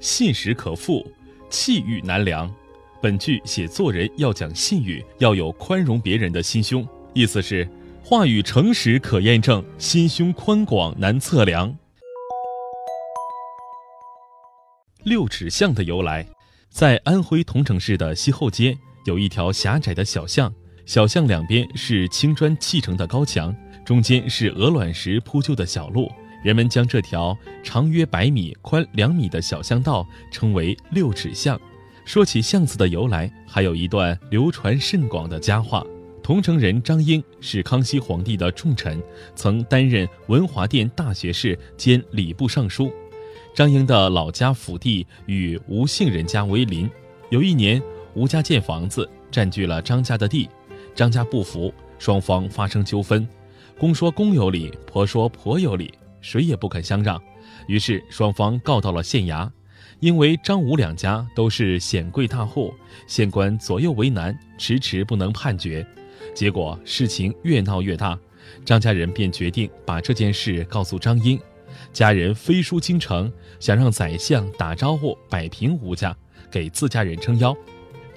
[0.00, 1.06] 信实可复，
[1.50, 2.52] 气宇难量。
[3.02, 7.68] 本句写做人要讲信誉，要有宽容别人的心胸，意思是
[8.02, 11.76] 话语诚实可验证，心胸宽广难测量。
[15.04, 16.26] 六尺巷的由来，
[16.68, 20.52] 在安徽桐城市的西后街有一条狭窄的小巷，
[20.84, 23.54] 小巷两边是青砖砌成的高墙，
[23.84, 26.10] 中间是鹅卵石铺就的小路。
[26.46, 31.60] 人们将这条长约百米、宽两米的小巷道称为六尺巷。
[32.04, 35.84] 说起巷子的由来，还有一段流传甚广的佳话。
[36.22, 39.02] 桐城人张英是康熙皇帝的重臣，
[39.34, 42.92] 曾担任文华殿大学士兼礼部尚书。
[43.52, 46.88] 张英的老家府地与吴姓人家为邻。
[47.30, 47.82] 有一年，
[48.14, 50.48] 吴家建房子占据了张家的地，
[50.94, 53.28] 张家不服，双方发生纠纷。
[53.76, 55.92] 公说公有理，婆说婆有理，
[56.26, 57.22] 谁也不肯相让。
[57.68, 59.48] 于是双方告到了县衙。
[60.00, 62.74] 因为张吴两家都是显贵大户，
[63.06, 65.86] 县官左右为难，迟迟不能判决。
[66.34, 68.18] 结果事情越闹越大，
[68.62, 71.40] 张家人便决定把这件事告诉张英。
[71.94, 76.14] 家人飞书京城，想让宰相打招呼摆平吴家，
[76.50, 77.56] 给自家人撑腰。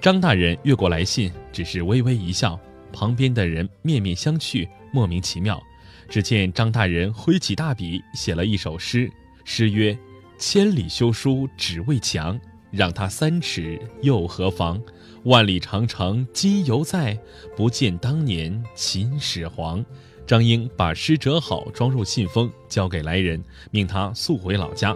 [0.02, 2.60] 张大人越过来信，只是微微一笑，
[2.92, 5.62] 旁边的人面面相觑，莫名其妙。
[6.10, 9.10] 只见张大人挥起大笔，写了一首诗，
[9.44, 9.98] 诗曰
[10.40, 12.40] ：“千里修书只为墙，
[12.72, 14.82] 让他三尺又何妨？
[15.26, 17.18] 万里长城今犹在，
[17.56, 19.86] 不见当年秦始皇。”
[20.26, 24.96] 张英把诗折好，装入信封，交给来人，命他速回老家。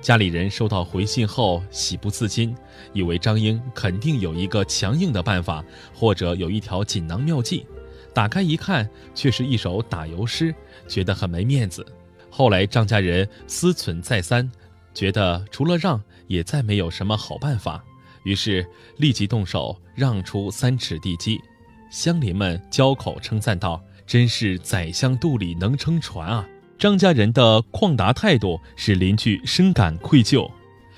[0.00, 2.54] 家里人收到回信后，喜不自禁，
[2.92, 7.66] 以为张英肯定有一个强硬的办法，或者有一条锦囊妙计。
[8.14, 10.54] 打开一看，却是一首打油诗，
[10.88, 11.84] 觉得很没面子。
[12.28, 14.50] 后来张家人思忖再三，
[14.94, 17.84] 觉得除了让，也再没有什么好办法，
[18.24, 18.66] 于是
[18.96, 21.40] 立即动手让出三尺地基。
[21.90, 23.82] 乡邻们交口称赞道。
[24.06, 26.44] 真是宰相肚里能撑船啊！
[26.76, 30.50] 张家人的旷达态度使邻居深感愧疚，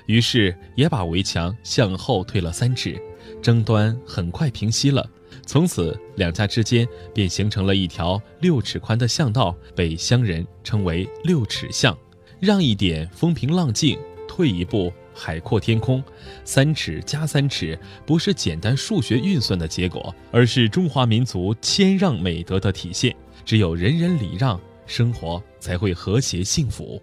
[0.07, 2.99] 于是也把围墙向后退了三尺，
[3.39, 5.07] 争端很快平息了。
[5.45, 11.97] 从此，两家之间便形成了一条六尺宽的巷道，被乡人称为“六尺巷”。
[12.39, 14.91] 让一点，风平浪静；退一步。
[15.15, 16.03] 海阔天空，
[16.43, 23.15] 三尺加三尺不是简单数学运算的结果，而是中华民族谦让美德的体现。
[23.45, 26.99] 只有人人礼让，生活才会和谐幸福。